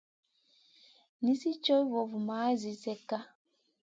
Nizi 1.23 1.51
cow 1.63 1.81
vovumaʼa 1.91 2.47
zi 2.61 2.71
slekka. 2.81 3.17